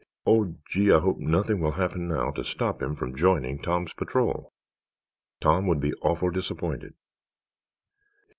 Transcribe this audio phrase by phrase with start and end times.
[0.25, 4.51] Oh, gee, I hope nothing will happen now to stop him from joining Tom's patrol.
[5.39, 6.95] Tom would be awful disappointed."